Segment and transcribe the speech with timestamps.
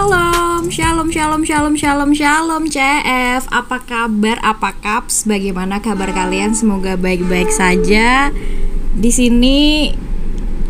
[0.00, 6.56] Shalom, shalom, shalom, shalom, shalom, shalom CF Apa kabar, apa kaps, bagaimana kabar kalian?
[6.56, 8.32] Semoga baik-baik saja.
[8.96, 9.92] Di sini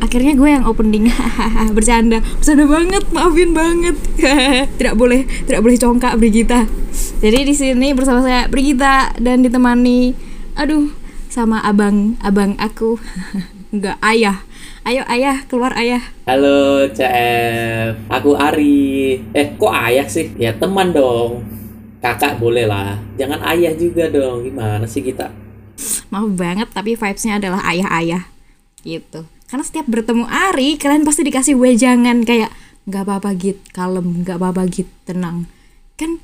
[0.02, 1.14] akhirnya gue yang opening.
[1.78, 3.94] Bercanda bercanda banget maafin banget.
[4.82, 6.66] Tidak boleh tidak boleh congkak Brigita.
[7.22, 10.10] Jadi di sini bersama saya Brigita dan ditemani
[10.58, 10.90] aduh
[11.30, 12.98] sama abang abang aku.
[13.78, 14.42] Nggak ayah
[14.86, 19.18] ayo ayah keluar ayah Halo CF, aku Ari.
[19.34, 20.30] Eh, kok ayah sih?
[20.38, 21.42] Ya teman dong.
[21.98, 22.96] Kakak boleh lah.
[23.18, 24.46] Jangan ayah juga dong.
[24.46, 25.26] Gimana sih kita?
[26.10, 28.26] maaf banget tapi vibesnya adalah ayah-ayah
[28.82, 32.50] gitu karena setiap bertemu Ari kalian pasti dikasih wejangan kayak
[32.86, 35.46] nggak apa-apa git kalem nggak apa-apa git tenang
[35.94, 36.18] kan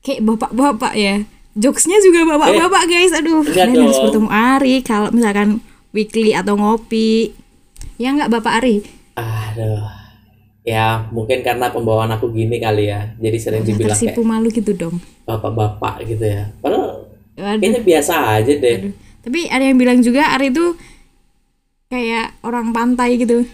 [0.00, 4.04] kayak bapak-bapak ya jokesnya juga bapak-bapak guys aduh kalian harus dong.
[4.08, 5.48] bertemu Ari kalau misalkan
[5.92, 7.36] weekly atau ngopi
[7.98, 8.76] ya nggak bapak Ari
[9.18, 9.82] Aduh.
[10.62, 13.16] Ya, mungkin karena pembawaan aku gini kali ya.
[13.16, 14.96] Jadi sering Udah dibilang tersipu kayak malu gitu dong
[15.28, 16.48] bapak-bapak gitu ya.
[16.64, 17.04] Padahal
[17.36, 18.76] kayaknya biasa aja deh.
[18.80, 18.92] Aduh.
[19.20, 20.72] Tapi ada yang bilang juga Ari itu
[21.92, 23.44] kayak orang pantai gitu.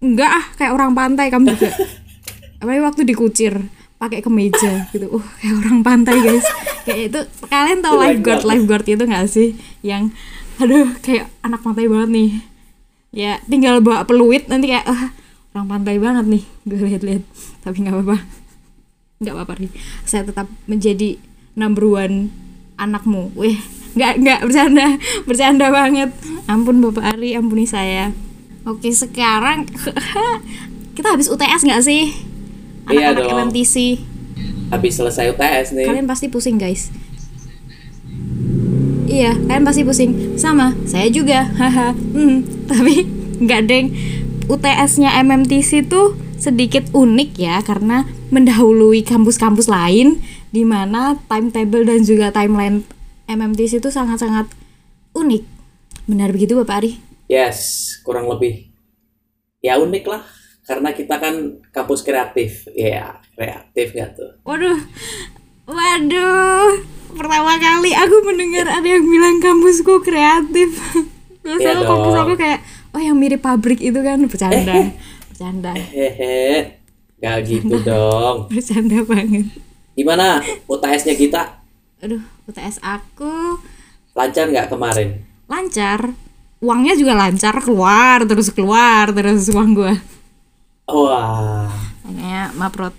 [0.00, 1.72] Enggak ah, kayak orang pantai kamu juga.
[2.60, 3.54] Apalagi waktu dikucir
[3.96, 5.08] pakai kemeja gitu.
[5.08, 6.44] Uh, kayak orang pantai guys.
[6.84, 9.48] Kayak itu kalian tahu lifeguard lifeguard itu nggak sih?
[9.80, 10.12] Yang
[10.60, 12.30] aduh kayak anak pantai banget nih.
[13.10, 15.10] Ya tinggal bawa peluit nanti kayak ah,
[15.54, 16.44] orang pantai banget nih.
[16.66, 17.22] Gue lihat-lihat.
[17.66, 18.18] Tapi nggak apa-apa.
[19.18, 19.70] Nggak apa-apa nih.
[20.06, 21.18] Saya tetap menjadi
[21.58, 22.30] number one
[22.78, 23.34] anakmu.
[23.36, 23.58] Wih,
[23.98, 24.86] nggak nggak bercanda,
[25.26, 26.10] bercanda banget.
[26.46, 28.14] Ampun Bapak Ari, ampuni saya.
[28.64, 29.66] Oke, sekarang
[30.96, 32.12] kita habis UTS nggak sih?
[32.90, 33.38] Iya Anak-anak dong.
[33.50, 33.74] MMTC.
[34.70, 35.86] Habis selesai UTS nih.
[35.86, 36.88] Kalian pasti pusing, guys.
[39.20, 40.12] Iya, kalian pasti pusing.
[40.40, 41.44] Sama, saya juga.
[41.44, 41.92] Haha.
[41.92, 43.04] Hmm, tapi
[43.44, 43.92] nggak deng.
[44.48, 52.32] UTS-nya MMTC tuh sedikit unik ya karena mendahului kampus-kampus lain di mana timetable dan juga
[52.32, 52.80] timeline
[53.28, 54.48] MMTC itu sangat-sangat
[55.12, 55.44] unik.
[56.08, 56.92] Benar begitu Bapak Ari?
[57.28, 58.72] Yes, kurang lebih.
[59.60, 60.24] Ya unik lah.
[60.64, 62.72] Karena kita kan kampus kreatif.
[62.72, 64.32] Ya, kreatif gak tuh?
[64.48, 64.80] Waduh,
[65.70, 66.82] waduh.
[67.10, 70.70] Pertama kali aku mendengar ada yang bilang kampusku kreatif.
[71.44, 72.60] Biasanya Iya kampus aku kayak,
[72.92, 74.92] oh yang mirip pabrik itu kan bercanda,
[75.32, 76.76] bercanda, Hehe.
[77.16, 78.44] Gak gitu dong.
[78.52, 79.48] bercanda banget.
[79.92, 81.42] Gimana UTS-nya kita?
[82.00, 83.60] Aduh, UTS aku
[84.12, 85.22] Lancar nggak kemarin?
[85.46, 86.14] lancar,
[86.62, 89.94] uangnya juga lancar keluar terus keluar terus uang gua.
[90.86, 91.70] Wah,
[92.02, 92.94] Makanya maprot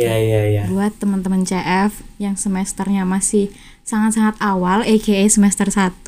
[0.00, 0.62] ya ya ya.
[0.72, 3.52] buat teman-teman CF yang semesternya masih
[3.84, 6.06] sangat-sangat awal aka semester 1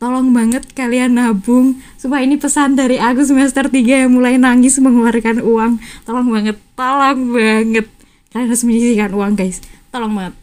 [0.00, 1.76] tolong banget kalian nabung.
[2.00, 5.76] Supaya ini pesan dari aku semester 3 yang mulai nangis mengeluarkan uang.
[6.08, 7.86] Tolong banget tolong banget.
[8.32, 9.60] Kalian harus menyisihkan uang guys.
[9.92, 10.34] Tolong banget.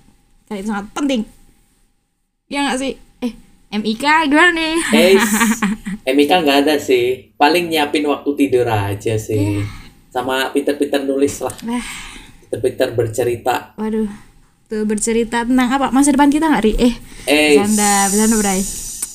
[0.45, 1.21] Kalian sangat penting.
[2.47, 2.93] Ya nggak sih?
[3.19, 3.33] Eh
[3.73, 4.75] MIK gimana nih?
[4.93, 5.17] Eh,
[6.13, 7.33] Emika nggak ada sih.
[7.35, 9.65] Paling nyiapin waktu tidur aja sih.
[10.13, 11.51] Sama pinter-pinter nulis lah.
[12.59, 13.55] Pinter-pinter bercerita.
[13.75, 14.09] waduh
[14.65, 18.59] tuh bercerita tentang apa masa depan kita nggak ri eh Eh, bercanda bercanda bray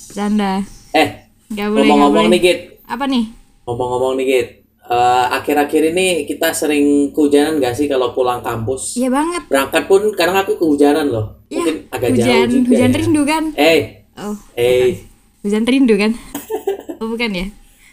[0.06, 0.53] bercanda
[0.92, 1.08] eh,
[1.48, 2.58] nggak boleh ngomong-ngomong nih Git.
[2.84, 3.25] apa nih
[3.62, 4.48] Ngomong-ngomong nih Git.
[4.82, 8.97] Eh, akhir-akhir ini kita sering kehujanan gak sih kalau pulang kampus?
[8.97, 9.47] Iya banget.
[9.47, 11.38] Berangkat pun kadang aku kehujanan loh.
[11.47, 12.98] Ya, Mungkin agak hujan, jauh juga hujan ya.
[12.98, 13.44] rindu kan?
[13.54, 13.80] Eh,
[14.12, 14.98] Oh, eh,
[15.41, 16.12] hujan rindu kan?
[17.00, 17.47] oh, bukan ya?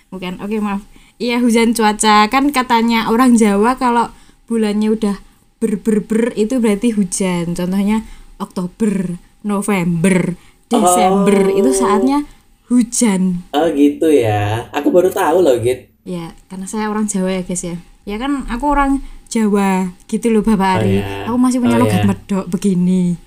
[0.09, 0.41] Bukan.
[0.41, 0.81] Oke, maaf.
[1.15, 4.09] Iya, hujan cuaca kan katanya orang Jawa kalau
[4.45, 5.15] bulannya udah
[5.59, 7.53] ber ber ber itu berarti hujan.
[7.53, 8.07] Contohnya
[8.39, 10.35] Oktober, November,
[10.67, 11.59] Desember Oh.
[11.59, 12.23] itu saatnya
[12.67, 13.43] hujan.
[13.51, 14.69] oh gitu ya.
[14.71, 15.91] Aku baru tahu loh Git.
[16.07, 17.75] Ya, karena saya orang Jawa ya, guys ya.
[18.07, 20.97] Ya kan aku orang Jawa gitu loh Bapak Oh, Ari.
[20.97, 21.27] ya.
[21.27, 22.07] Aku masih punya Oh, logat ya.
[22.07, 23.19] medok begini.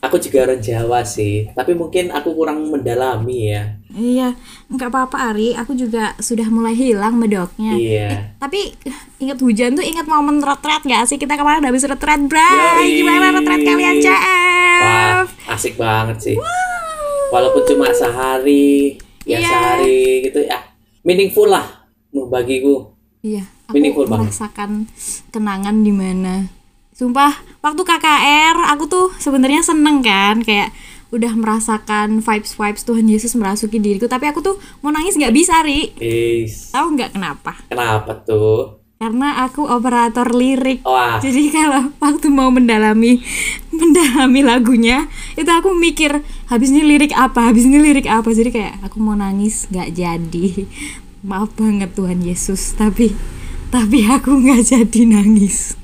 [0.00, 3.79] Aku juga orang Jawa sih, tapi mungkin aku kurang mendalami ya.
[3.90, 4.38] Iya,
[4.70, 5.58] nggak apa-apa Ari.
[5.58, 7.74] Aku juga sudah mulai hilang medoknya.
[7.74, 8.38] Iya.
[8.38, 8.74] Tapi
[9.18, 11.18] ingat hujan tuh ingat momen retret gak sih?
[11.18, 12.40] Kita kemarin habis retret, Bray.
[12.40, 13.02] Yoi.
[13.02, 15.26] Gimana retret kalian, CF?
[15.26, 16.36] Wah, asik banget sih.
[17.30, 19.48] Walaupun cuma sehari, ya Iya.
[19.48, 20.58] sehari gitu ya.
[21.02, 22.90] Meaningful lah bagiku.
[23.20, 24.30] Iya, aku Meaningful banget.
[24.30, 24.70] merasakan
[25.28, 26.34] kenangan di mana.
[26.90, 30.68] Sumpah, waktu KKR aku tuh sebenarnya seneng kan, kayak
[31.10, 34.06] udah merasakan vibes vibes Tuhan Yesus merasuki diriku.
[34.06, 35.90] Tapi aku tuh mau nangis nggak bisa, Ri.
[35.98, 37.58] Is, Tahu nggak kenapa?
[37.66, 38.78] kenapa tuh?
[39.00, 40.84] Karena aku operator lirik.
[40.84, 43.24] Wah, Jadi kalau waktu mau mendalami
[43.72, 45.08] mendalami lagunya
[45.40, 48.28] itu aku mikir habis ini lirik apa, habis ini lirik apa.
[48.28, 50.68] Jadi kayak aku mau nangis nggak jadi.
[51.24, 53.12] Maaf banget Tuhan Yesus, tapi
[53.72, 55.80] tapi aku nggak jadi nangis.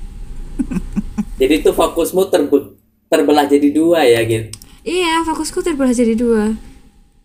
[1.37, 2.77] Jadi tuh fokusmu terbe-
[3.09, 4.53] terbelah jadi dua ya gitu.
[4.87, 6.55] Iya, fokusku terbelah jadi dua.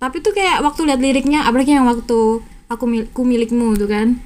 [0.02, 4.18] Tapi tuh kayak waktu lihat liriknya, apalagi yang waktu aku mil ku milikmu tuh kan.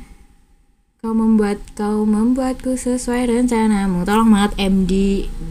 [1.03, 4.07] Kau membuat kau membuatku sesuai rencanamu.
[4.07, 4.91] Tolong banget MD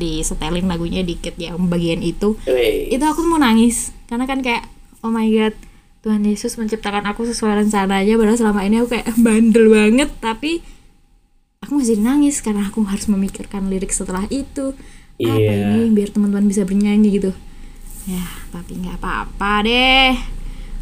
[0.01, 2.41] di setelin lagunya dikit ya bagian itu.
[2.49, 2.89] Wih.
[2.89, 4.65] Itu aku mau nangis karena kan kayak
[5.03, 5.55] oh my god
[6.05, 10.61] Tuhan Yesus menciptakan aku sesuai rencananya padahal selama ini aku kayak bandel banget tapi
[11.61, 14.77] aku masih nangis karena aku harus memikirkan lirik setelah itu
[15.17, 15.81] apa Iya.
[15.81, 17.31] ini biar teman-teman bisa bernyanyi gitu
[18.05, 20.13] ya tapi nggak apa-apa deh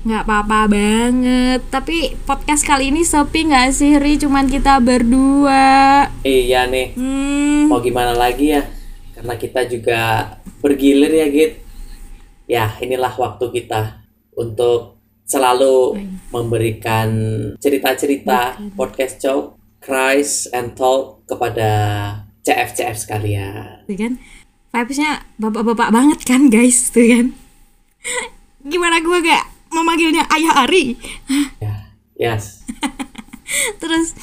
[0.03, 6.67] nggak apa-apa banget tapi podcast kali ini sepi nggak sih Ri cuman kita berdua Iya
[6.67, 6.99] nih.
[6.99, 8.67] hmm Mau gimana lagi ya?
[9.15, 10.01] Karena kita juga
[10.59, 11.53] bergilir ya Git.
[12.51, 14.03] Ya inilah waktu kita
[14.35, 15.95] untuk selalu
[16.29, 17.09] memberikan
[17.57, 21.71] cerita-cerita podcast show Cries and Talk kepada
[22.43, 23.87] CF-CF sekalian.
[23.89, 24.19] kan
[24.73, 27.27] vibesnya bapak-bapak banget kan guys tuh kan
[28.63, 30.97] gimana gue gak memanggilnya ayah Ari
[31.61, 32.63] Ya, yes.
[33.83, 34.15] terus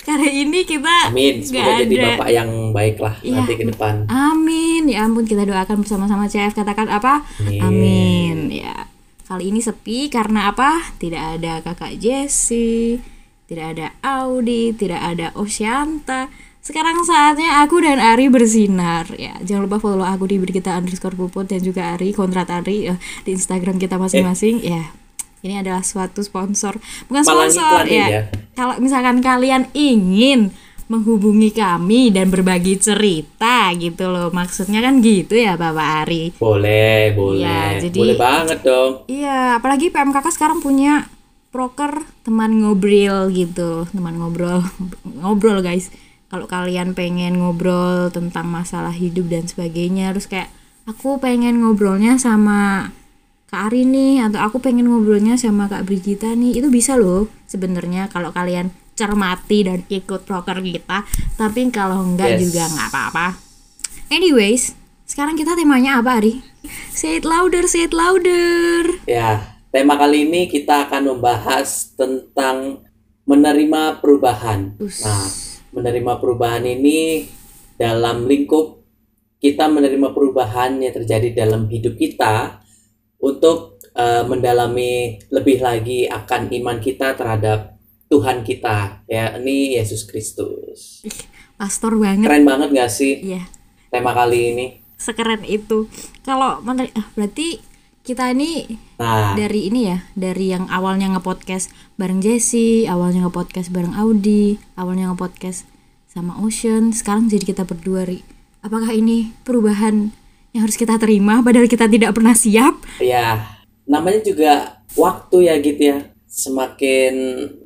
[0.00, 1.38] kali ini kita Amin.
[1.40, 3.34] Semoga jadi ada bapak yang baik lah Iya.
[3.36, 3.94] nanti ke depan.
[4.08, 4.90] Amin.
[4.90, 7.22] Ya ampun kita doakan bersama-sama CF katakan apa?
[7.38, 7.60] Amin.
[7.62, 8.36] Amin.
[8.50, 8.88] Ya.
[9.22, 10.82] Kali ini sepi karena apa?
[10.98, 12.98] Tidak ada Kakak Jessie,
[13.46, 16.26] tidak ada Audi, tidak ada Osyanta.
[16.60, 19.32] Sekarang saatnya aku dan Ari bersinar ya.
[19.40, 23.32] Jangan lupa follow aku di berita underscore puput dan juga Ari kontrat Ari eh, di
[23.32, 24.92] Instagram kita masing-masing ya.
[25.40, 26.76] Ini adalah suatu sponsor,
[27.08, 28.06] bukan sponsor ya.
[28.06, 28.22] ya.
[28.52, 30.52] Kalau misalkan kalian ingin
[30.84, 34.28] menghubungi kami dan berbagi cerita gitu loh.
[34.28, 36.36] Maksudnya kan gitu ya Bapak Ari.
[36.36, 37.40] Boleh, boleh.
[37.40, 39.08] Iya, jadi- Boleh banget dong.
[39.08, 41.08] Iya, apalagi PMKK sekarang punya
[41.48, 44.60] proker teman ngobrol gitu, teman ngobrol,
[45.24, 45.88] ngobrol guys.
[46.30, 50.46] Kalau kalian pengen ngobrol tentang masalah hidup dan sebagainya, terus kayak
[50.86, 52.94] aku pengen ngobrolnya sama
[53.50, 58.06] Kak Ari nih, atau aku pengen ngobrolnya sama Kak Brigita nih, itu bisa loh sebenarnya
[58.06, 61.02] kalau kalian cermati dan ikut proker kita.
[61.34, 62.40] Tapi kalau enggak Yes.
[62.46, 63.26] juga nggak apa-apa.
[64.06, 66.46] Anyways, sekarang kita temanya apa Ari?
[66.94, 69.02] Say it louder, say it louder.
[69.10, 72.86] Ya, tema kali ini kita akan membahas tentang
[73.26, 74.78] menerima perubahan.
[74.78, 75.02] Us.
[75.02, 75.26] Nah,
[75.70, 77.26] menerima perubahan ini
[77.74, 78.82] dalam lingkup
[79.40, 82.60] kita menerima perubahan yang terjadi dalam hidup kita
[83.16, 87.80] untuk eh, mendalami lebih lagi akan iman kita terhadap
[88.10, 91.06] Tuhan kita, ya ini Yesus Kristus.
[91.54, 92.26] Pastor banget.
[92.26, 93.46] Keren banget gak sih Iya,
[93.86, 94.66] tema kali ini?
[94.98, 95.86] sekeren itu.
[96.20, 97.62] Kalau mener- ah, berarti
[98.10, 98.66] kita ini
[98.98, 105.14] Nah, dari ini ya, dari yang awalnya nge-podcast bareng Jesse, awalnya nge-podcast bareng Audi, awalnya
[105.14, 105.64] nge-podcast
[106.10, 108.20] sama Ocean, sekarang jadi kita berdua, Ri.
[108.60, 110.10] Apakah ini perubahan
[110.50, 112.76] yang harus kita terima padahal kita tidak pernah siap?
[112.98, 113.46] Ya,
[113.86, 115.98] namanya juga waktu ya gitu ya.
[116.26, 117.14] Semakin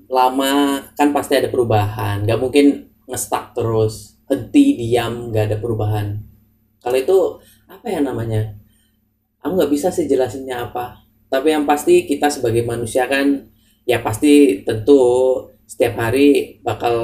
[0.06, 2.22] lama kan pasti ada perubahan.
[2.28, 6.20] Gak mungkin ngestak terus, henti, diam, gak ada perubahan.
[6.78, 7.18] Kalau itu
[7.66, 8.54] apa ya namanya?
[9.44, 11.04] Aku nggak bisa sih jelasinnya apa.
[11.28, 13.44] Tapi yang pasti kita sebagai manusia kan
[13.84, 14.96] ya pasti tentu
[15.68, 16.96] setiap hari bakal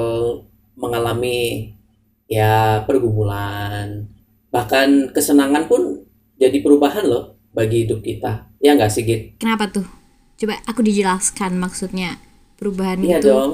[0.73, 1.69] mengalami
[2.25, 4.09] ya pergumulan.
[4.49, 6.01] Bahkan kesenangan pun
[6.35, 8.49] jadi perubahan loh bagi hidup kita.
[8.57, 9.21] Ya nggak sih, Git?
[9.37, 9.85] Kenapa tuh?
[10.41, 12.17] Coba aku dijelaskan maksudnya
[12.57, 13.51] perubahan Iya itu dong.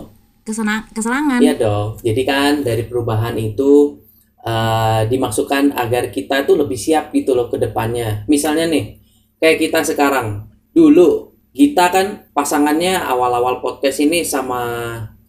[0.47, 1.43] kesenang kesenangan.
[1.43, 1.99] Iya dong.
[1.99, 3.99] Jadi kan dari perubahan itu
[4.43, 8.25] eh, dimaksudkan agar kita tuh lebih siap gitu loh ke depannya.
[8.29, 8.97] Misalnya nih,
[9.41, 10.49] kayak kita sekarang.
[10.73, 14.61] Dulu kita kan pasangannya awal-awal podcast ini sama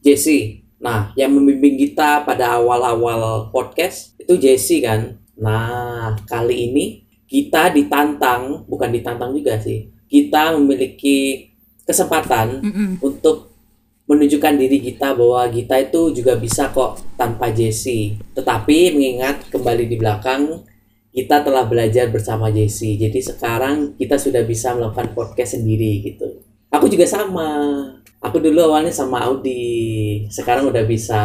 [0.05, 0.61] Jesse.
[0.79, 5.17] Nah, yang membimbing kita pada awal-awal podcast itu Jesse kan.
[5.41, 6.85] Nah, kali ini
[7.25, 9.89] kita ditantang, bukan ditantang juga sih.
[10.09, 11.49] Kita memiliki
[11.89, 12.91] kesempatan Mm-mm.
[13.01, 13.48] untuk
[14.09, 18.17] menunjukkan diri kita bahwa kita itu juga bisa kok tanpa Jesse.
[18.33, 20.65] Tetapi mengingat kembali di belakang
[21.13, 22.97] kita telah belajar bersama Jesse.
[22.97, 26.41] Jadi sekarang kita sudah bisa melakukan podcast sendiri gitu.
[26.73, 27.85] Aku juga sama.
[28.19, 30.27] Aku dulu awalnya sama Audi.
[30.33, 31.23] Sekarang udah bisa.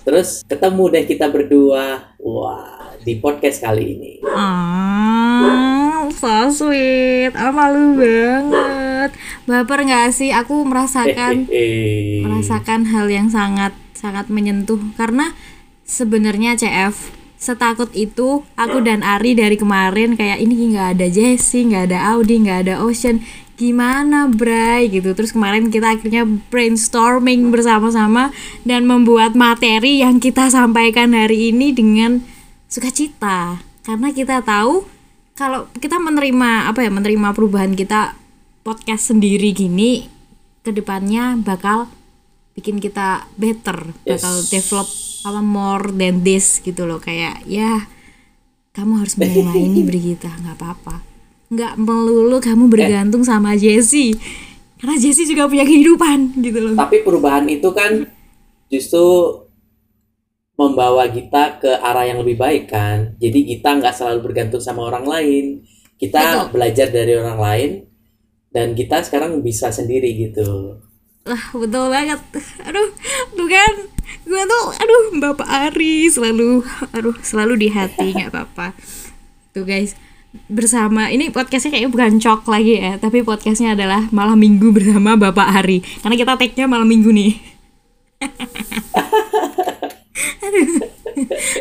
[0.00, 2.16] Terus ketemu deh kita berdua.
[2.16, 4.12] Wah, di podcast kali ini.
[4.24, 7.36] Ah, so sweet.
[7.36, 8.89] Ah, malu banget.
[9.50, 10.30] Baper nggak sih?
[10.30, 11.50] Aku merasakan
[12.24, 14.78] merasakan hal yang sangat sangat menyentuh.
[14.94, 15.34] Karena
[15.82, 21.90] sebenarnya CF setakut itu aku dan Ari dari kemarin kayak ini nggak ada Jesse nggak
[21.90, 23.26] ada Audi nggak ada Ocean.
[23.58, 24.88] Gimana Bray?
[24.88, 25.12] Gitu.
[25.12, 28.32] Terus kemarin kita akhirnya brainstorming bersama-sama
[28.64, 32.24] dan membuat materi yang kita sampaikan hari ini dengan
[32.70, 33.60] sukacita.
[33.84, 34.86] Karena kita tahu
[35.36, 38.16] kalau kita menerima apa ya menerima perubahan kita
[38.70, 40.06] podcast sendiri gini
[40.62, 41.90] ke depannya bakal
[42.54, 44.46] bikin kita better bakal Yes.
[44.46, 44.86] develop
[45.26, 47.90] apa more than this gitu loh kayak ya
[48.70, 51.02] kamu harus menerima ini Brigita nggak apa-apa
[51.50, 54.14] nggak melulu kamu bergantung sama Jessie
[54.78, 58.06] karena Jessie juga punya kehidupan gitu loh Tapi perubahan itu kan
[58.70, 59.02] justru
[60.54, 63.16] membawa kita ke arah yang lebih baik kan.
[63.16, 65.64] Jadi kita nggak selalu bergantung sama orang lain.
[65.96, 66.44] Kita Betul.
[66.52, 67.70] belajar dari orang lain
[68.50, 70.78] dan kita sekarang bisa sendiri gitu.
[71.22, 72.18] lah betul banget.
[72.66, 72.90] Aduh
[73.38, 73.74] tuh kan
[74.26, 78.74] gue tuh aduh bapak Ari selalu aduh selalu di hati nggak apa-apa.
[79.54, 79.94] Tuh guys
[80.46, 85.46] bersama ini podcastnya kayaknya bukan cok lagi ya tapi podcastnya adalah malam minggu bersama bapak
[85.62, 85.78] Ari.
[86.02, 87.32] Karena kita tag-nya malam minggu nih.
[90.44, 90.66] Aduh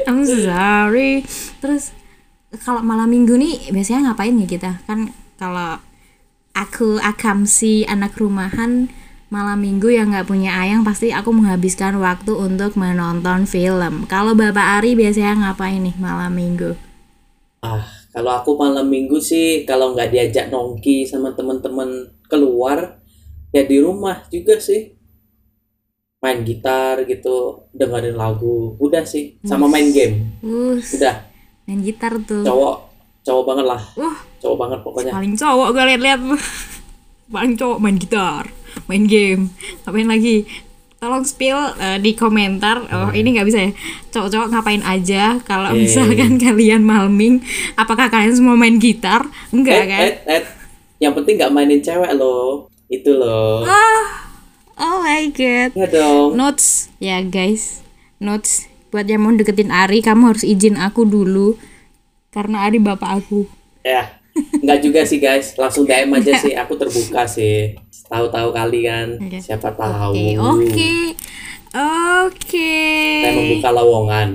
[0.10, 1.22] I'm so sorry.
[1.62, 1.93] Terus
[2.65, 4.81] kalau malam minggu nih biasanya ngapain ya kita?
[4.89, 5.77] Kan kalau
[6.59, 8.91] aku akamsi anak rumahan
[9.31, 14.83] malam minggu yang nggak punya ayang pasti aku menghabiskan waktu untuk menonton film kalau bapak
[14.83, 16.89] Ari biasanya ngapain nih malam minggu
[17.59, 17.83] Ah,
[18.15, 23.03] kalau aku malam minggu sih kalau nggak diajak nongki sama teman-teman keluar
[23.51, 24.95] ya di rumah juga sih.
[26.23, 29.39] Main gitar gitu, dengerin lagu, udah sih.
[29.43, 30.39] Sama main game.
[30.39, 31.27] Udah,
[31.67, 32.88] main gitar tuh cowok
[33.29, 33.81] cowok banget lah.
[33.93, 35.12] Wah, Cowok banget pokoknya.
[35.13, 36.21] paling cowok gue liat-liat.
[37.29, 38.43] Paling cowok main gitar
[38.86, 39.53] main game.
[39.83, 40.50] Ngapain lagi?
[40.95, 42.83] Tolong spill eh, di komentar.
[42.86, 43.71] Oh ini nggak bisa ya.
[44.09, 45.86] Cowok-cowok ngapain aja kalau Eh.
[45.86, 47.39] misalkan kalian malming?
[47.75, 49.24] Apakah kalian semua main gitar?
[49.50, 50.01] Enggak Eh, kan?
[50.01, 50.43] eh, eh.
[51.00, 52.67] Yang penting nggak mainin cewek loh.
[52.88, 53.63] Itu loh.
[53.63, 54.25] ah.
[54.75, 56.33] Oh my god Ya dong.
[56.33, 56.88] notes.
[56.98, 57.83] Ya guys.
[58.17, 58.65] Notes.
[58.89, 61.55] Buat yang mau deketin Ari kamu harus izin aku dulu
[62.29, 63.45] karena Ari bapak aku
[63.79, 64.19] Ya.
[64.36, 65.55] Nggak juga sih guys.
[65.55, 66.51] Langsung DM aja sih.
[66.53, 67.75] Aku terbuka sih.
[68.05, 69.15] Tahu-tahu kali kan.
[69.17, 69.39] Oke.
[69.39, 70.13] Siapa tahu.
[70.13, 70.93] oke oke
[71.69, 72.71] oke
[73.19, 74.29] Saya membuka lowongan.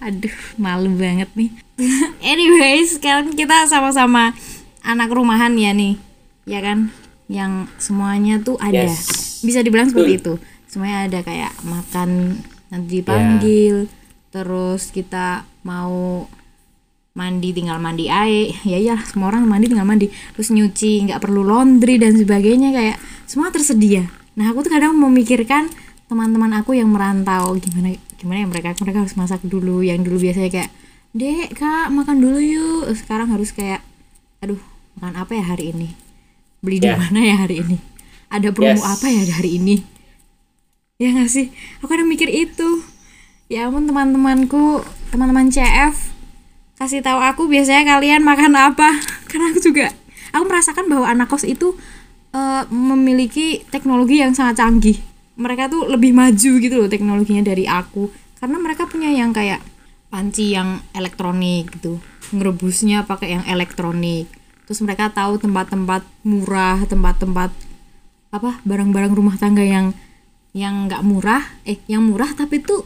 [0.00, 1.54] aduh malu banget nih
[2.26, 4.34] anyways sekarang kita sama-sama
[4.82, 5.94] anak rumahan ya nih
[6.42, 6.90] ya kan
[7.30, 9.38] yang semuanya tuh ada Yes.
[9.40, 10.34] bisa dibilang seperti itu
[10.66, 12.34] semuanya ada kayak makan
[12.66, 13.86] nanti dipanggil
[14.28, 16.26] terus kita mau
[17.12, 20.08] mandi tinggal mandi air ya ya semua orang mandi tinggal mandi.
[20.36, 22.96] Terus nyuci nggak perlu laundry dan sebagainya kayak
[23.28, 24.08] semua tersedia.
[24.36, 25.68] Nah aku tuh kadang memikirkan
[26.08, 28.72] teman-teman aku yang merantau gimana gimana ya mereka?
[28.80, 30.70] Mereka harus masak dulu yang dulu biasanya kayak
[31.12, 32.84] dek kak makan dulu yuk.
[32.96, 33.84] Sekarang harus kayak
[34.40, 34.60] aduh
[35.00, 35.92] makan apa ya hari ini?
[36.64, 36.96] Beli di Ya.
[36.96, 37.76] mana ya hari ini?
[38.32, 38.86] Ada promo Yes.
[38.86, 39.76] apa ya hari ini?
[40.96, 41.52] Ya nggak sih?
[41.82, 42.80] Aku kadang mikir itu.
[43.52, 44.80] Ya ampun teman-temanku
[45.12, 46.11] teman-teman CF
[46.82, 48.90] kasih tahu aku biasanya kalian makan apa.
[49.30, 49.94] Karena aku juga
[50.34, 51.78] aku merasakan bahwa anak kos itu
[52.34, 54.98] eh, memiliki teknologi yang sangat canggih.
[55.38, 58.10] Mereka tuh lebih maju gitu loh teknologinya dari aku.
[58.42, 59.62] Karena mereka punya yang kayak
[60.10, 62.02] panci yang elektronik gitu.
[62.34, 64.26] Ngerebusnya pakai yang elektronik.
[64.66, 67.54] Terus mereka tahu tempat-tempat murah tempat-tempat
[68.32, 69.94] apa barang-barang rumah tangga yang
[70.50, 71.46] yang nggak murah.
[71.62, 72.82] Eh yang murah tapi tuh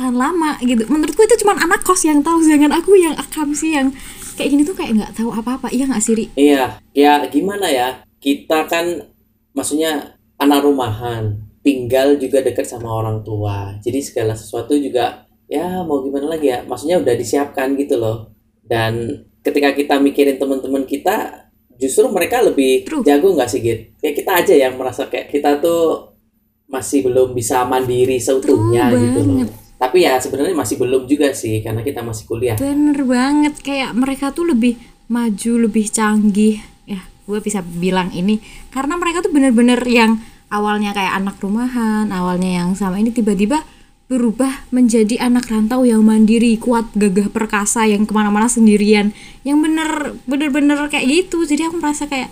[0.00, 3.76] tahan lama gitu menurutku itu cuma anak kos yang tahu sedangkan aku yang akam sih
[3.76, 3.92] yang
[4.40, 6.26] kayak gini tuh kayak nggak tahu apa-apa iya nggak sih Ri?
[6.32, 8.00] Iya, ya gimana ya?
[8.16, 9.04] Kita kan
[9.52, 13.76] maksudnya anak rumahan, tinggal juga dekat sama orang tua.
[13.84, 16.64] Jadi segala sesuatu juga ya mau gimana lagi ya?
[16.64, 18.32] Maksudnya udah disiapkan gitu loh.
[18.64, 23.04] Dan ketika kita mikirin teman-teman kita, justru mereka lebih True.
[23.04, 24.00] jago nggak sih Git?
[24.00, 26.16] Kayak kita aja yang merasa kayak kita tuh
[26.70, 29.48] masih belum bisa mandiri seutuhnya True gitu loh.
[29.80, 32.56] Tapi ya sebenarnya masih belum juga sih karena kita masih kuliah.
[32.60, 34.76] bener banget kayak mereka tuh lebih
[35.08, 36.60] maju lebih canggih.
[36.84, 40.20] Ya gue bisa bilang ini karena mereka tuh bener-bener yang
[40.52, 43.64] awalnya kayak anak rumahan awalnya yang sama ini tiba-tiba
[44.10, 49.16] berubah menjadi anak rantau yang mandiri kuat gagah perkasa yang ke mana-mana sendirian.
[49.48, 49.90] Yang bener
[50.28, 51.48] bener-bener kayak gitu.
[51.48, 52.28] Jadi aku merasa kayak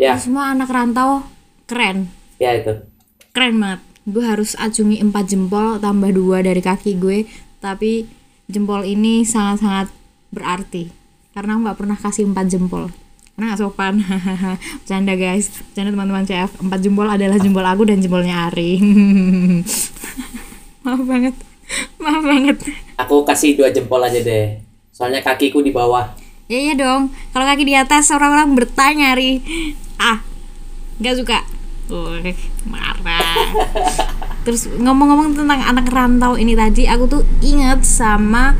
[0.00, 1.22] Ya, semua anak rantau
[1.70, 2.08] keren.
[2.40, 2.74] Ya itu.
[3.30, 7.26] keren banget gue harus acungi empat jempol tambah dua dari kaki gue.
[7.62, 8.06] Tapi
[8.50, 9.90] jempol ini sangat-sangat
[10.34, 10.90] berarti.
[11.32, 12.90] Karena nggak pernah kasih empat jempol.
[13.34, 14.02] Karena nggak sopan.
[14.82, 15.48] Bercanda guys.
[15.50, 18.82] Bercanda teman-teman CF empat jempol adalah jempol aku dan jempolnya Ari.
[20.84, 21.34] Maaf banget.
[22.02, 22.56] Maaf banget.
[22.98, 24.58] Aku kasih dua jempol aja deh.
[24.90, 26.18] Soalnya kakiku di bawah.
[26.50, 27.08] ya iya dong.
[27.32, 29.40] Kalau kaki di atas orang-orang bertanya Ari.
[29.96, 30.20] Ah
[31.02, 31.38] nggak suka
[31.92, 33.52] Wih, marah.
[34.48, 38.56] Terus ngomong-ngomong tentang anak rantau ini tadi aku tuh inget sama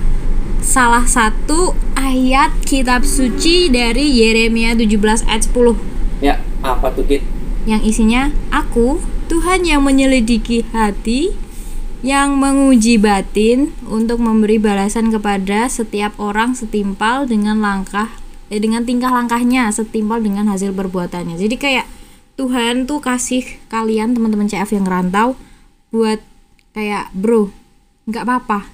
[0.61, 7.25] salah satu ayat kitab suci dari Yeremia 17 ayat 10 Ya, apa tuh Git?
[7.63, 11.35] yang isinya aku Tuhan yang menyelidiki hati
[12.03, 18.11] yang menguji batin untuk memberi balasan kepada setiap orang setimpal dengan langkah
[18.51, 21.39] eh, dengan tingkah langkahnya setimpal dengan hasil perbuatannya.
[21.39, 21.87] Jadi kayak
[22.35, 25.37] Tuhan tuh kasih kalian teman-teman CF yang rantau
[25.93, 26.19] buat
[26.73, 27.53] kayak bro
[28.09, 28.67] nggak apa-apa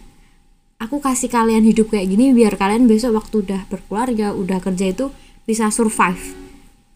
[0.78, 5.10] aku kasih kalian hidup kayak gini biar kalian besok waktu udah berkeluarga udah kerja itu
[5.42, 6.38] bisa survive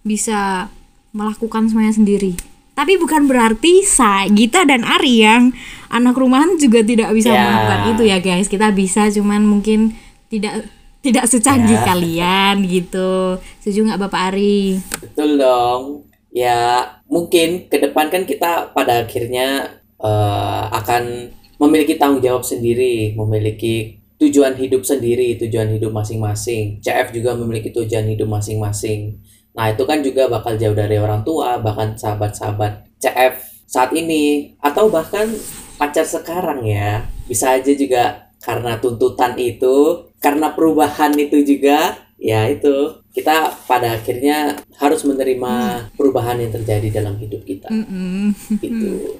[0.03, 0.71] bisa
[1.11, 2.39] melakukan semuanya sendiri
[2.73, 5.53] tapi bukan berarti saya Gita dan Ari yang
[5.91, 7.43] anak rumahan juga tidak bisa Ya.
[7.43, 9.93] melakukan itu ya guys kita bisa cuman mungkin
[10.31, 10.71] tidak
[11.03, 11.85] tidak secanggih Ya.
[11.85, 16.02] kalian gitu setuju nggak Bapak Ari Betul dong.
[16.33, 21.29] Ya, mungkin ke depan kan kita pada akhirnya eh, akan
[21.61, 26.81] memiliki tanggung jawab sendiri, memiliki tujuan hidup sendiri, tujuan hidup masing-masing.
[26.81, 29.19] CF juga memiliki tujuan hidup masing-masing.
[29.53, 33.35] Nah, itu kan juga bakal jauh dari orang tua, bahkan sahabat-sahabat CF
[33.69, 35.29] saat ini atau bahkan
[35.77, 37.05] pacar sekarang ya.
[37.29, 42.71] Bisa aja juga karena tuntutan itu, karena perubahan itu juga, ya itu
[43.11, 45.53] kita pada akhirnya harus menerima
[45.93, 48.31] perubahan yang terjadi dalam hidup kita Mm-mm.
[48.57, 49.19] gitu.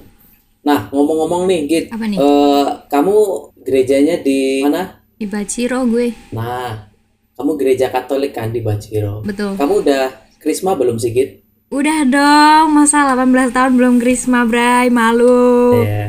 [0.63, 2.15] Nah, ngomong-ngomong nih, Git, Apa nih?
[2.15, 3.15] eh, kamu
[3.59, 5.03] gerejanya di mana?
[5.13, 6.87] di Baciro gue Nah,
[7.35, 9.19] kamu gereja Katolik kan di Baciro.
[9.21, 10.07] betul Kamu udah
[10.39, 11.43] krisma belum sih, Git?
[11.67, 16.07] udah dong masa 18 tahun belum Krisma Bray malu Ya.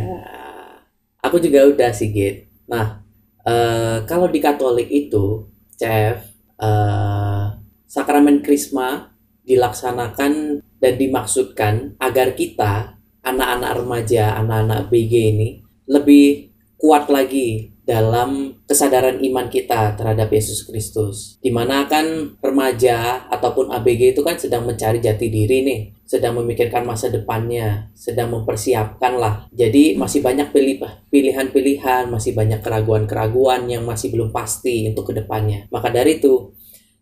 [1.21, 2.47] Aku juga udah sih, Git.
[2.65, 3.01] Nah,
[3.43, 6.34] eh, kalau di Katolik itu, Chef,
[6.64, 7.44] eh,
[7.85, 9.12] sakramen krisma
[9.44, 15.49] dilaksanakan dan dimaksudkan agar kita, anak-anak remaja, anak-anak BG ini,
[15.89, 21.36] lebih kuat lagi dalam kesadaran iman kita terhadap Yesus Kristus.
[21.45, 26.84] Di mana kan remaja ataupun ABG itu kan sedang mencari jati diri nih, sedang memikirkan
[26.84, 29.49] masa depannya, sedang mempersiapkan lah.
[29.50, 35.64] Jadi masih banyak pilih pilihan-pilihan, masih banyak keraguan-keraguan yang masih belum pasti untuk ke depannya.
[35.73, 36.52] Maka dari itu,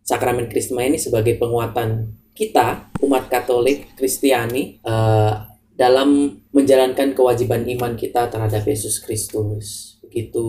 [0.07, 5.35] sakramen Krisma ini sebagai penguatan kita, umat Katolik, Kristiani, eh,
[5.75, 9.99] dalam menjalankan kewajiban iman kita terhadap Yesus Kristus.
[10.07, 10.47] Begitu.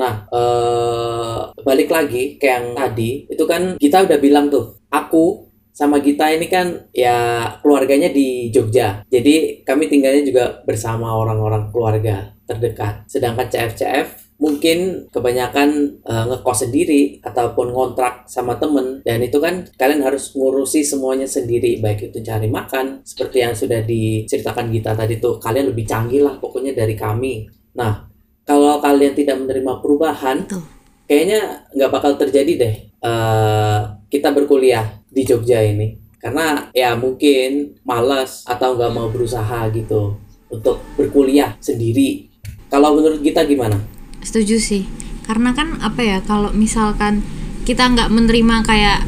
[0.00, 5.98] Nah, eh, balik lagi ke yang tadi, itu kan kita udah bilang tuh, aku sama
[5.98, 9.02] Gita ini kan ya keluarganya di Jogja.
[9.10, 13.10] Jadi kami tinggalnya juga bersama orang-orang keluarga terdekat.
[13.10, 15.68] Sedangkan CF-CF mungkin kebanyakan
[16.02, 21.78] eh, ngekos sendiri ataupun ngontrak sama temen dan itu kan kalian harus ngurusi semuanya sendiri
[21.78, 26.34] baik itu cari makan seperti yang sudah diceritakan Gita tadi tuh kalian lebih canggih lah
[26.42, 27.46] pokoknya dari kami
[27.78, 28.10] nah
[28.42, 30.66] kalau kalian tidak menerima perubahan Betul.
[31.06, 32.74] kayaknya nggak bakal terjadi deh
[33.06, 35.94] eh, kita berkuliah di Jogja ini.
[36.18, 40.18] Karena ya mungkin malas atau nggak mau berusaha gitu
[40.50, 42.26] untuk berkuliah sendiri.
[42.66, 43.78] Kalau menurut kita gimana?
[44.24, 44.82] Setuju sih.
[45.24, 47.22] Karena kan apa ya kalau misalkan
[47.64, 49.00] kita nggak menerima kayak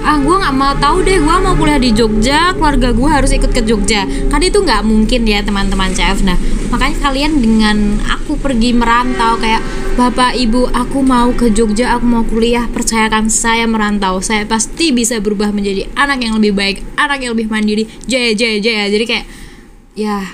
[0.00, 1.20] ah gue nggak mau tahu deh.
[1.20, 2.56] Gue mau kuliah di Jogja.
[2.56, 4.08] Keluarga gue harus ikut ke Jogja.
[4.32, 6.38] Kan itu nggak mungkin ya teman-teman CF nah
[6.72, 9.60] makanya kalian dengan aku pergi merantau kayak
[9.92, 12.64] bapak ibu aku mau ke Jogja aku mau kuliah.
[12.72, 14.18] Percayakan saya merantau.
[14.24, 17.84] Saya pasti bisa berubah menjadi anak yang lebih baik anak yang lebih mandiri.
[18.08, 18.84] Jaya jaya jaya.
[18.88, 19.26] Jadi kayak
[19.94, 20.24] ya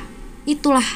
[0.46, 0.86] itulah.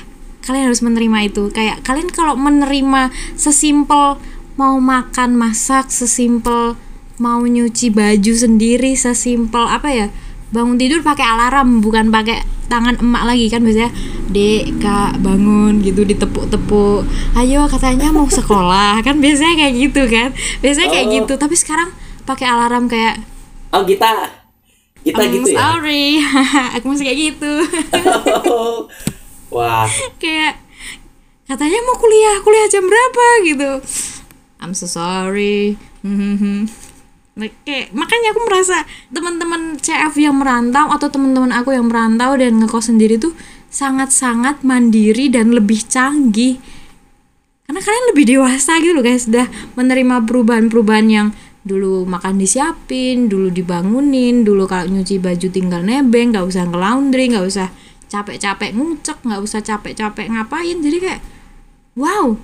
[0.43, 1.55] Kalian harus menerima itu.
[1.55, 4.19] Kayak kalian kalau menerima sesimpel
[4.57, 6.77] mau makan masak sesimpel
[7.17, 10.07] mau nyuci baju sendiri sesimpel apa ya?
[10.49, 13.89] Bangun tidur pakai alarm bukan pakai tangan emak lagi kan biasanya.
[14.29, 17.05] Dek kak bangun gitu ditepuk-tepuk.
[17.35, 19.01] Ayo katanya mau sekolah.
[19.01, 20.29] Kan biasanya kayak gitu kan?
[20.61, 21.13] Biasanya kayak Oh.
[21.17, 21.33] gitu.
[21.37, 21.89] Tapi sekarang
[22.23, 23.21] pakai alarm kayak
[23.73, 24.29] oh kita
[25.03, 25.59] kita "I'm gitu ya?
[25.59, 26.21] sorry.
[26.77, 27.53] Aku masih kayak gitu.
[29.55, 29.89] Wah.
[30.17, 30.61] Kayak
[31.45, 32.37] katanya mau kuliah.
[32.41, 33.25] Kuliah jam berapa?
[33.43, 33.71] Gitu.
[34.61, 35.75] I'm so sorry
[37.33, 42.93] Kayak makanya aku merasa teman-teman CF yang merantau atau teman-teman aku yang merantau dan ngekos
[42.93, 43.33] sendiri tuh
[43.73, 46.61] sangat-sangat mandiri dan lebih canggih.
[47.65, 49.49] Karena kalian lebih dewasa gitu loh guys udah
[49.81, 51.29] menerima perubahan-perubahan yang
[51.65, 57.47] dulu makan disiapin dulu dibangunin dulu kalau nyuci baju tinggal nebeng nggak usah nge-laundry nggak
[57.47, 57.71] usah
[58.11, 60.77] capek-capek ngucek nggak usah capek-capek ngapain.
[60.85, 61.21] Jadi kayak
[61.97, 62.37] wow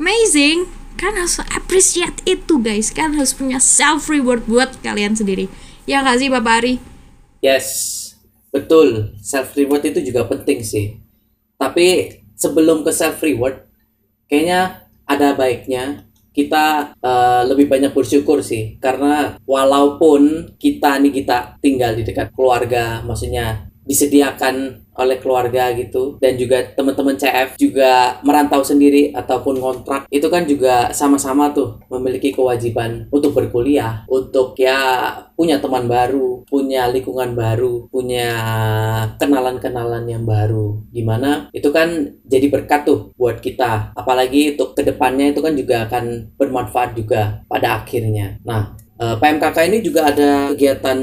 [0.00, 0.64] amazing
[0.98, 2.90] kan harus appreciate itu guys.
[2.90, 5.46] Kan harus punya self reward buat kalian sendiri.
[5.86, 6.74] Ya nggak sih bapak Ari?
[7.44, 7.98] Yes.
[8.50, 10.98] Betul, self reward itu juga penting sih.
[11.54, 13.62] Tapi sebelum ke self reward,
[14.26, 16.02] kayaknya ada baiknya
[16.34, 18.74] kita uh, lebih banyak bersyukur sih.
[18.82, 26.20] Karena walaupun kita nih kita tinggal di dekat keluarga, maksudnya disediakan oleh keluarga gitu.
[26.22, 32.30] Dan juga teman-teman CF juga merantau sendiri ataupun kontrak itu kan juga sama-sama tuh memiliki
[32.30, 38.28] kewajiban untuk berkuliah untuk ya punya teman baru punya lingkungan baru punya
[39.16, 40.78] kenalan-kenalan yang baru.
[40.92, 43.96] Di mana itu kan jadi berkat tuh buat kita.
[43.96, 48.38] Apalagi untuk ke depannya itu kan juga akan bermanfaat juga pada akhirnya.
[48.44, 50.98] Nah eh, PMKK ini juga ada kegiatan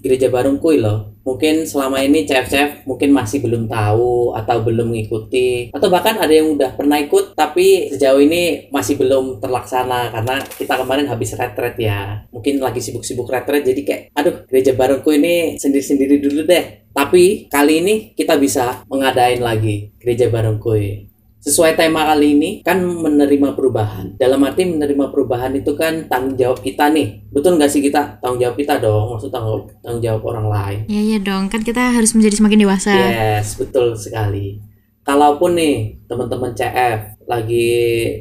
[0.00, 1.12] gereja Barungkui loh.
[1.22, 5.70] Mungkin selama ini CF-CF mungkin masih belum tahu atau belum mengikuti.
[5.70, 10.74] Atau bahkan ada yang udah pernah ikut tapi sejauh ini masih belum terlaksana karena kita
[10.82, 12.26] kemarin habis retret ya.
[12.34, 16.90] Mungkin lagi sibuk-sibuk retret jadi kayak aduh gereja baruku ini sendiri-sendiri dulu deh.
[16.90, 20.74] Tapi kali ini kita bisa mengadain lagi gereja barengku
[21.42, 24.14] sesuai tema kali ini kan menerima perubahan.
[24.14, 27.26] Dalam arti menerima perubahan itu kan tanggung jawab kita nih.
[27.34, 29.18] Betul nggak sih kita tanggung jawab kita dong?
[29.18, 30.80] Maksud tanggung, tanggung jawab orang lain.
[30.86, 31.50] Iya iya dong.
[31.50, 32.94] Kan kita harus menjadi semakin dewasa.
[32.94, 34.62] Yes, betul sekali.
[35.02, 37.66] Kalaupun nih teman-teman CF lagi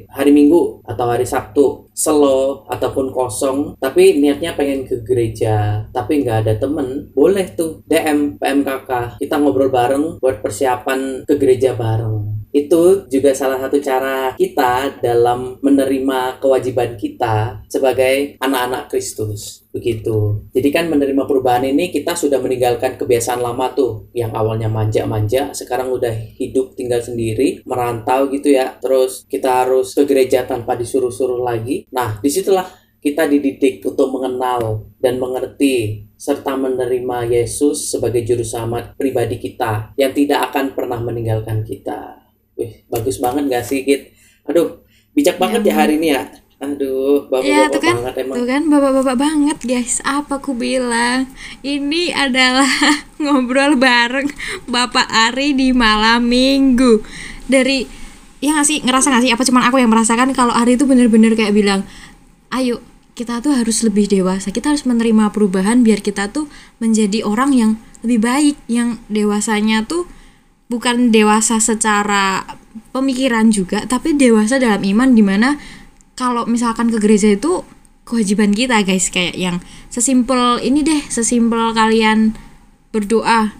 [0.10, 6.46] hari Minggu atau hari Sabtu slow ataupun kosong tapi niatnya pengen ke gereja tapi nggak
[6.46, 13.08] ada temen boleh tuh DM PMKK kita ngobrol bareng buat persiapan ke gereja bareng itu
[13.08, 20.44] juga salah satu cara kita dalam menerima kewajiban kita sebagai anak-anak Kristus begitu.
[20.52, 25.96] Jadi kan menerima perubahan ini kita sudah meninggalkan kebiasaan lama tuh yang awalnya manja-manja, sekarang
[25.96, 28.76] udah hidup tinggal sendiri, merantau gitu ya.
[28.84, 31.88] Terus kita harus ke gereja tanpa disuruh-suruh lagi.
[31.88, 32.68] Nah, di situlah
[33.02, 40.14] kita dididik untuk mengenal dan mengerti serta menerima Yesus sebagai juru selamat pribadi kita yang
[40.14, 42.21] tidak akan pernah meninggalkan kita.
[42.62, 44.14] Wih, bagus banget gak sih, Kit?
[44.46, 44.86] Aduh,
[45.18, 46.30] bijak banget ya, ya hari ini ya.
[46.62, 48.36] Aduh, bapak-bapak ya, kan, banget emang.
[48.38, 49.98] Tuh kan, bapak-bapak banget, guys.
[50.06, 51.26] Apa ku bilang?
[51.66, 52.70] Ini adalah
[53.22, 54.30] ngobrol bareng
[54.70, 57.02] Bapak Ari di malam minggu.
[57.50, 57.90] Dari,
[58.46, 59.34] ya gak sih, ngerasa gak sih?
[59.34, 61.82] Apa cuma aku yang merasakan kalau Ari itu bener-bener kayak bilang,
[62.54, 62.78] ayo
[63.18, 64.54] kita tuh harus lebih dewasa.
[64.54, 66.46] Kita harus menerima perubahan biar kita tuh
[66.78, 67.72] menjadi orang yang
[68.06, 68.56] lebih baik.
[68.70, 70.06] Yang dewasanya tuh
[70.72, 72.48] bukan dewasa secara
[72.96, 75.60] pemikiran juga tapi dewasa dalam iman di mana
[76.16, 77.68] kalau misalkan ke gereja itu
[78.08, 79.08] kewajiban kita guys.
[79.10, 79.58] Kayak yang
[79.92, 82.36] sesimpel ini deh sesimpel kalian
[82.92, 83.56] berdoa.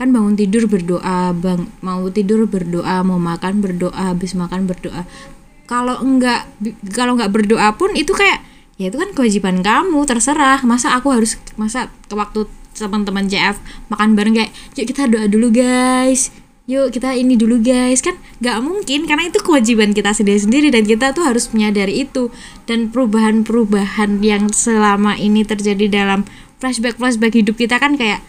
[0.00, 5.04] Kan bangun tidur berdoa bang mau tidur berdoa mau makan berdoa habis makan berdoa.
[5.68, 6.48] Kalau enggak
[6.96, 8.42] kalau enggak berdoa pun itu kayak
[8.80, 10.64] ya itu kan kewajiban kamu terserah.
[10.64, 13.60] Masa aku harus masa ke waktu teman-teman JF
[13.92, 16.32] makan bareng kayak yuk kita doa dulu guys
[16.68, 18.04] yuk kita ini dulu guys.
[18.04, 22.28] Kan nggak mungkin karena itu kewajiban kita sendiri-sendiri dan kita tuh harus menyadari itu.
[22.66, 26.26] Dan perubahan-perubahan yang selama ini terjadi dalam
[26.60, 28.20] flashback flashback hidup kita kan kayak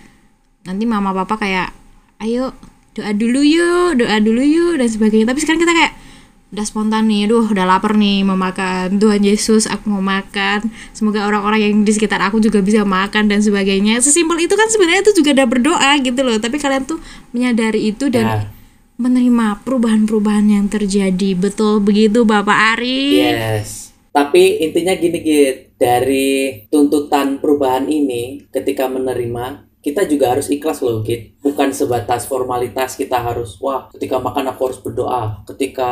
[0.63, 1.73] nanti mama papa kayak
[2.21, 2.53] ayo
[2.93, 5.27] doa dulu yuk doa dulu yuk dan sebagainya.
[5.31, 5.93] Tapi sekarang kita kayak
[6.51, 8.99] udah spontan nih, duh udah lapar nih mau makan.
[8.99, 10.67] Tuhan Yesus aku mau makan.
[10.91, 14.03] Semoga orang-orang yang di sekitar aku juga bisa makan dan sebagainya.
[14.03, 16.35] Sesimpel itu kan sebenarnya itu juga udah berdoa gitu loh.
[16.43, 16.99] Tapi kalian tuh
[17.31, 18.43] menyadari itu dan yeah.
[18.99, 21.39] menerima perubahan-perubahan yang terjadi.
[21.39, 23.23] Betul begitu Bapak Ari?
[23.23, 23.95] Yes.
[24.11, 25.71] Tapi intinya gini git.
[25.79, 32.93] Dari tuntutan perubahan ini ketika menerima kita juga harus ikhlas loh Git bukan sebatas formalitas
[32.93, 35.41] kita harus wah ketika makan aku harus berdoa.
[35.49, 35.91] Ketika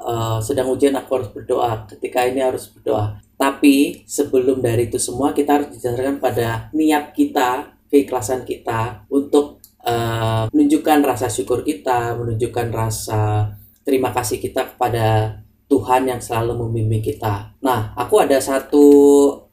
[0.00, 1.84] uh, sedang ujian aku harus berdoa.
[1.84, 3.20] Ketika ini harus berdoa.
[3.36, 10.48] Tapi sebelum dari itu semua kita harus didasarkan pada niat kita keikhlasan kita untuk uh,
[10.48, 13.52] menunjukkan rasa syukur kita menunjukkan rasa
[13.84, 17.52] terima kasih kita kepada Tuhan yang selalu membimbing kita.
[17.60, 18.84] Nah aku ada satu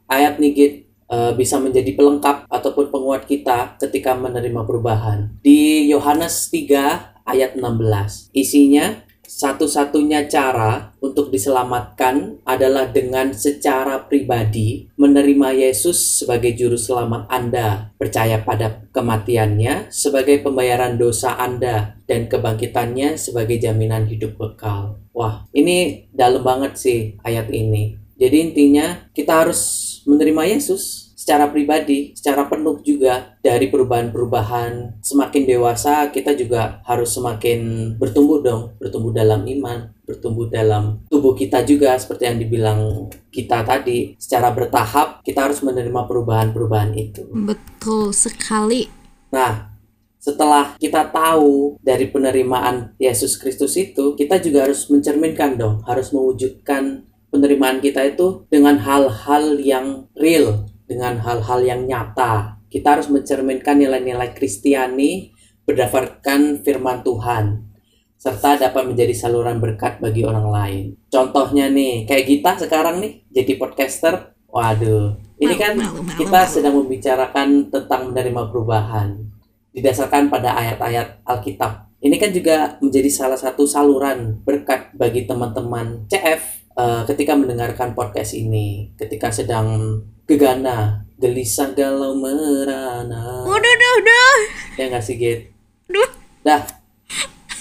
[0.08, 0.74] ayat nih Git
[1.12, 5.32] uh, bisa menjadi pelengkap ataupun penguat kita ketika menerima perubahan.
[5.44, 15.68] Di Yohanes 3 ayat 16, isinya satu-satunya cara untuk diselamatkan adalah dengan secara pribadi menerima
[15.68, 23.60] Yesus sebagai juru selamat Anda, percaya pada kematiannya sebagai pembayaran dosa Anda dan kebangkitannya sebagai
[23.60, 24.96] jaminan hidup bekal.
[25.12, 28.07] Wah, ini dalam banget sih ayat ini.
[28.18, 35.04] Jadi intinya kita harus menerima Yesus secara pribadi, secara penuh juga dari perubahan-perubahan.
[35.04, 41.68] Semakin dewasa kita juga harus semakin bertumbuh dong, bertumbuh dalam iman, bertumbuh dalam tubuh kita
[41.68, 44.16] juga seperti yang dibilang kita tadi.
[44.16, 47.28] Secara bertahap kita harus menerima perubahan-perubahan itu.
[47.28, 48.88] Betul sekali.
[49.28, 49.76] Nah,
[50.28, 57.07] setelah kita tahu dari penerimaan Yesus Kristus itu, kita juga harus mencerminkan dong, harus mewujudkan
[57.32, 62.60] penerimaan kita itu dengan hal-hal yang real, dengan hal-hal yang nyata.
[62.68, 65.32] Kita harus mencerminkan nilai-nilai Kristiani
[65.68, 67.68] berdasarkan firman Tuhan
[68.18, 70.86] serta dapat menjadi saluran berkat bagi orang lain.
[71.08, 74.34] Contohnya nih, kayak kita sekarang nih jadi podcaster.
[74.50, 75.78] Waduh, ini kan
[76.18, 79.22] kita sedang membicarakan tentang menerima perubahan
[79.70, 81.94] didasarkan pada ayat-ayat Alkitab.
[82.02, 88.38] Ini kan juga menjadi salah satu saluran berkat bagi teman-teman CF eh, ketika mendengarkan podcast
[88.38, 93.42] ini, ketika sedang gegana, gelisah galau merana.
[93.44, 94.32] Udah, udah, udah.
[94.78, 95.50] Ya nggak sih, Git?
[95.90, 96.10] Duh.
[96.46, 96.62] Dah,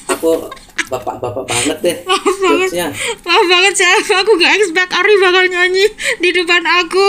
[0.06, 0.52] aku
[0.86, 2.70] bapak-bapak banget deh Maaf banget.
[2.70, 2.86] jokesnya.
[3.26, 5.86] Maaf banget Chef, aku gak expect Ari bakal nyanyi
[6.22, 7.06] di depan aku.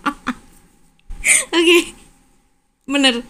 [1.56, 1.78] Oke,
[2.88, 3.20] bener.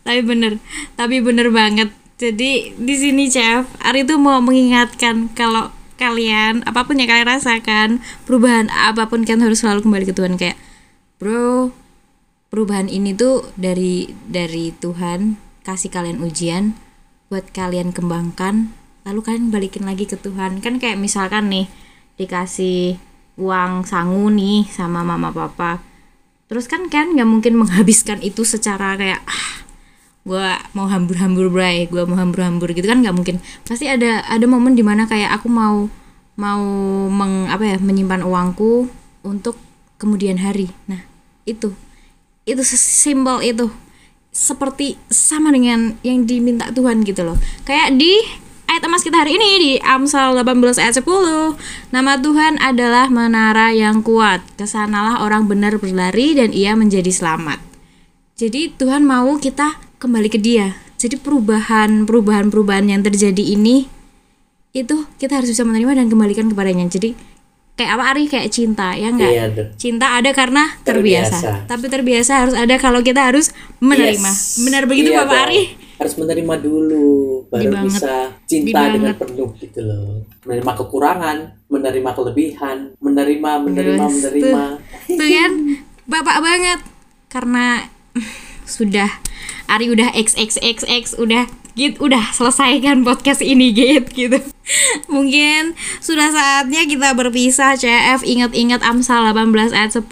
[0.00, 0.56] Tapi bener,
[0.96, 1.92] tapi bener banget.
[2.16, 5.68] Jadi di sini Chef, Ari tuh mau mengingatkan kalau
[6.00, 10.40] kalian apa pun yang kalian rasakan, perubahan apa pun kan harus selalu kembali ke Tuhan.
[10.40, 10.56] Kayak,
[11.20, 11.76] bro,
[12.48, 16.72] perubahan ini tuh dari dari Tuhan kasih kalian ujian
[17.28, 18.72] buat kalian kembangkan
[19.06, 20.64] lalu kalian balikin lagi ke Tuhan.
[20.64, 21.68] Kan kayak misalkan nih
[22.16, 22.96] dikasih
[23.40, 25.80] uang sangu nih sama mama papa.
[26.50, 29.49] Terus kan kan nggak mungkin menghabiskan itu secara kayak ah
[30.24, 31.88] gua mau hambur-hambur bray.
[31.88, 33.36] Gua mau hambur-hambur gitu kan nggak mungkin.
[33.64, 35.88] Pasti ada ada momen di mana kayak aku mau
[36.40, 36.64] mau
[37.12, 38.88] meng apa ya menyimpan uangku
[39.24, 39.56] untuk
[40.00, 40.72] kemudian hari.
[40.88, 41.04] Nah
[41.44, 41.76] itu.
[42.48, 43.68] Itu sesimpel itu.
[44.30, 47.36] Seperti sama dengan yang diminta Tuhan gitu loh.
[47.66, 48.14] Kayak di
[48.70, 54.00] ayat emas kita hari ini di Amsal 18 ayat 10 nama Tuhan adalah menara yang
[54.00, 54.40] kuat.
[54.54, 57.58] Ke sanalah orang benar berlari dan ia menjadi selamat.
[58.38, 63.84] Jadi Tuhan mau kita kembali ke dia jadi perubahan perubahan perubahan yang terjadi ini
[64.70, 67.12] itu kita harus bisa menerima dan kembalikan kepadanya jadi
[67.72, 71.32] kayak apa Ari kayak cinta ya enggak Iya, cinta ada karena terbiasa.
[71.32, 71.52] Terbiasa.
[71.66, 74.60] tapi terbiasa harus ada kalau kita harus menerima Yes.
[74.60, 75.38] benar begitu Iya Bapak.
[75.46, 75.62] Ari
[75.96, 77.08] Harus menerima dulu,
[77.46, 77.84] baru Di banget.
[77.92, 78.14] bisa
[78.46, 79.16] cinta dengan banget.
[79.20, 80.24] penuh gitu loh.
[80.42, 81.36] Menerima kekurangan,
[81.68, 84.64] menerima kelebihan, menerima, menerima, Terus menerima.
[85.10, 85.52] tuh kan
[86.06, 86.80] bapak banget
[87.28, 87.84] karena
[88.66, 89.12] sudah
[89.70, 91.46] Ari udah xxxx udah
[91.78, 94.36] gitu udah selesaikan podcast ini Git gitu
[95.14, 100.06] mungkin sudah saatnya kita berpisah CF ingat-ingat Amsal 18 ayat 10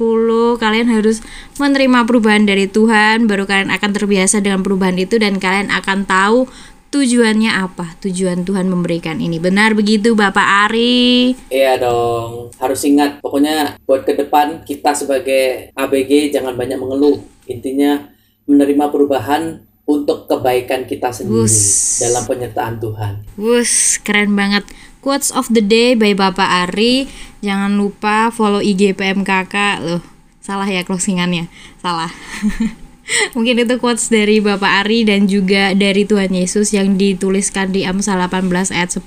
[0.62, 1.20] kalian harus
[1.58, 6.46] menerima perubahan dari Tuhan baru kalian akan terbiasa dengan perubahan itu dan kalian akan tahu
[6.88, 13.20] tujuannya apa tujuan Tuhan memberikan ini benar begitu Bapak Ari Iya dong, harus ingat.
[13.20, 17.20] Pokoknya buat ke depan kita sebagai ABG jangan banyak mengeluh.
[17.44, 18.08] Intinya
[18.48, 22.00] menerima perubahan untuk kebaikan kita sendiri Wus.
[22.00, 23.12] dalam penyertaan Tuhan.
[23.36, 24.64] Wus, keren banget.
[25.04, 27.08] Quotes of the day by Bapak Ari.
[27.40, 29.84] Jangan lupa follow IG PMKK.
[29.84, 30.02] Loh,
[30.42, 31.46] salah ya closingannya.
[31.80, 32.10] Salah.
[33.36, 38.20] Mungkin itu quotes dari Bapak Ari dan juga dari Tuhan Yesus yang dituliskan di Amsal
[38.20, 39.04] 18 ayat 10.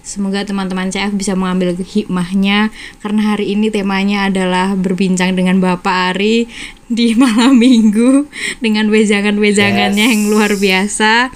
[0.00, 2.72] Semoga teman-teman CF bisa mengambil hikmahnya
[3.04, 6.48] karena hari ini temanya adalah berbincang dengan Bapak Ari
[6.88, 8.26] di malam minggu
[8.58, 10.12] dengan wejangan-wejangannya Yes.
[10.16, 11.30] yang luar biasa.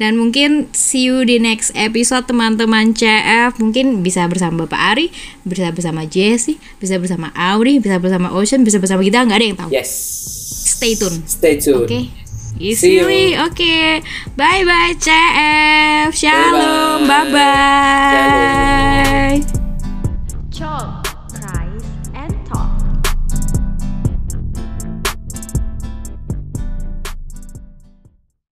[0.00, 5.06] Dan mungkin see you di next episode teman-teman CF Mungkin bisa bersama Bapak Ari
[5.46, 9.58] Bisa bersama Jesse Bisa bersama Audi Bisa bersama Ocean Bisa bersama kita nggak ada yang
[9.62, 9.92] tahu Yes
[10.82, 11.22] stay tune.
[11.28, 11.74] Stay tune.
[11.74, 11.84] Oke.
[11.84, 12.10] Okay.
[12.58, 13.54] Isiri, oke.
[13.54, 14.02] Okay.
[14.36, 16.10] Bye bye CF.
[16.10, 17.06] Shalom.
[17.06, 17.32] Bye bye.
[17.32, 18.18] bye,
[19.38, 19.46] -bye.
[20.50, 21.01] Ciao.